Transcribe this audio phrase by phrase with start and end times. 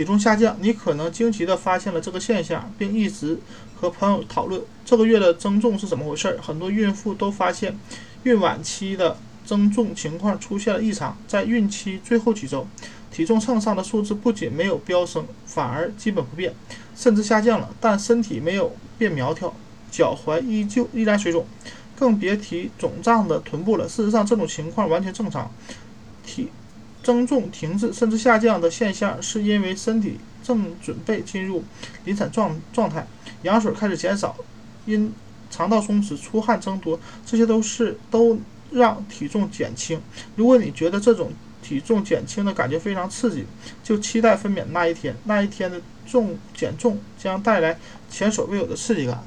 [0.00, 3.38] 体重下降，你可能惊奇地发现了这个现象，并一直
[3.78, 6.38] 和朋友讨论这个月的增重是怎么回事。
[6.40, 7.78] 很多孕妇都发现，
[8.22, 12.66] 孕晚期的增重情况出现了异常，在孕期最后几周，
[13.12, 16.54] 体重秤上的数字不仅没有飙升，反而基本不变，
[16.96, 19.54] 甚至下降了，但身体没有变苗条，
[19.90, 21.44] 脚踝依旧依然水肿，
[21.94, 23.86] 更别提肿胀的臀部了。
[23.86, 25.52] 事实上，这种情况完全正常，
[26.24, 26.48] 体。
[27.02, 31.64] 增重停滞甚至下降的现象，是因为身体正准备进入
[32.04, 33.06] 临产状状态，
[33.42, 34.36] 羊水开始减少，
[34.86, 35.12] 因
[35.50, 38.38] 肠道松弛、出汗增多，这些都是都
[38.70, 40.00] 让体重减轻。
[40.36, 43.44] 如果你觉得这种体重减轻的感觉非常刺激，
[43.82, 47.78] 就期待分娩那一天，那一天的重减重将带来
[48.10, 49.22] 前所未有的刺激感。